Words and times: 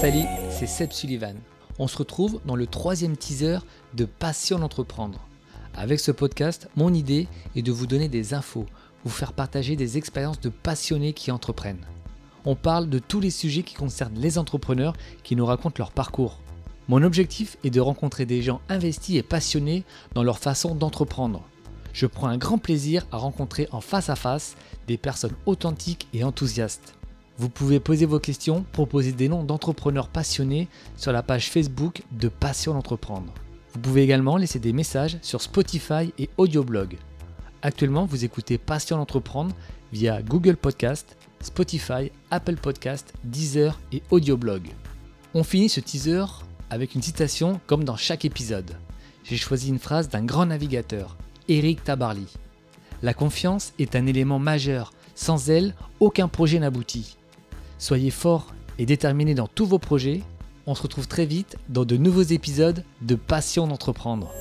Salut, 0.00 0.24
c'est 0.50 0.66
Seb 0.66 0.90
Sullivan. 0.90 1.36
On 1.78 1.86
se 1.86 1.96
retrouve 1.96 2.40
dans 2.44 2.56
le 2.56 2.66
troisième 2.66 3.16
teaser 3.16 3.58
de 3.94 4.04
Passion 4.04 4.58
d'entreprendre. 4.58 5.20
Avec 5.76 6.00
ce 6.00 6.10
podcast, 6.10 6.68
mon 6.74 6.92
idée 6.92 7.28
est 7.54 7.62
de 7.62 7.70
vous 7.70 7.86
donner 7.86 8.08
des 8.08 8.34
infos, 8.34 8.66
vous 9.04 9.10
faire 9.10 9.32
partager 9.32 9.76
des 9.76 9.96
expériences 9.96 10.40
de 10.40 10.48
passionnés 10.48 11.12
qui 11.12 11.30
entreprennent. 11.30 11.86
On 12.44 12.56
parle 12.56 12.88
de 12.88 12.98
tous 12.98 13.20
les 13.20 13.30
sujets 13.30 13.62
qui 13.62 13.76
concernent 13.76 14.18
les 14.18 14.36
entrepreneurs 14.36 14.96
qui 15.22 15.36
nous 15.36 15.46
racontent 15.46 15.76
leur 15.78 15.92
parcours. 15.92 16.40
Mon 16.88 17.04
objectif 17.04 17.58
est 17.62 17.70
de 17.70 17.80
rencontrer 17.80 18.26
des 18.26 18.42
gens 18.42 18.60
investis 18.68 19.16
et 19.16 19.22
passionnés 19.22 19.84
dans 20.14 20.24
leur 20.24 20.40
façon 20.40 20.74
d'entreprendre. 20.74 21.44
Je 21.96 22.04
prends 22.04 22.28
un 22.28 22.36
grand 22.36 22.58
plaisir 22.58 23.06
à 23.10 23.16
rencontrer 23.16 23.68
en 23.72 23.80
face 23.80 24.10
à 24.10 24.16
face 24.16 24.54
des 24.86 24.98
personnes 24.98 25.34
authentiques 25.46 26.08
et 26.12 26.24
enthousiastes. 26.24 26.94
Vous 27.38 27.48
pouvez 27.48 27.80
poser 27.80 28.04
vos 28.04 28.18
questions, 28.18 28.66
proposer 28.72 29.12
des 29.12 29.30
noms 29.30 29.44
d'entrepreneurs 29.44 30.08
passionnés 30.08 30.68
sur 30.98 31.10
la 31.10 31.22
page 31.22 31.50
Facebook 31.50 32.02
de 32.12 32.28
Passion 32.28 32.74
d'entreprendre. 32.74 33.32
Vous 33.72 33.80
pouvez 33.80 34.02
également 34.02 34.36
laisser 34.36 34.58
des 34.58 34.74
messages 34.74 35.16
sur 35.22 35.40
Spotify 35.40 36.12
et 36.18 36.28
Audioblog. 36.36 36.98
Actuellement, 37.62 38.04
vous 38.04 38.26
écoutez 38.26 38.58
Passion 38.58 38.98
d'entreprendre 38.98 39.56
via 39.90 40.20
Google 40.20 40.58
Podcast, 40.58 41.16
Spotify, 41.40 42.12
Apple 42.30 42.56
Podcast, 42.56 43.14
Deezer 43.24 43.80
et 43.92 44.02
Audioblog. 44.10 44.68
On 45.32 45.44
finit 45.44 45.70
ce 45.70 45.80
teaser 45.80 46.26
avec 46.68 46.94
une 46.94 47.00
citation 47.00 47.58
comme 47.66 47.84
dans 47.84 47.96
chaque 47.96 48.26
épisode. 48.26 48.76
J'ai 49.24 49.38
choisi 49.38 49.70
une 49.70 49.78
phrase 49.78 50.10
d'un 50.10 50.26
grand 50.26 50.44
navigateur, 50.44 51.16
Eric 51.48 51.84
Tabarly. 51.84 52.26
La 53.02 53.14
confiance 53.14 53.72
est 53.78 53.94
un 53.96 54.06
élément 54.06 54.38
majeur. 54.38 54.92
Sans 55.14 55.50
elle, 55.50 55.74
aucun 56.00 56.28
projet 56.28 56.58
n'aboutit. 56.58 57.16
Soyez 57.78 58.10
forts 58.10 58.54
et 58.78 58.86
déterminés 58.86 59.34
dans 59.34 59.48
tous 59.48 59.66
vos 59.66 59.78
projets. 59.78 60.22
On 60.66 60.74
se 60.74 60.82
retrouve 60.82 61.06
très 61.06 61.26
vite 61.26 61.56
dans 61.68 61.84
de 61.84 61.96
nouveaux 61.96 62.22
épisodes 62.22 62.84
de 63.02 63.14
Passion 63.14 63.66
d'entreprendre. 63.66 64.32